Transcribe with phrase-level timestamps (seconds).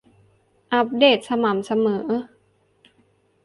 [0.73, 2.07] อัปเดตสม่ำเสมอ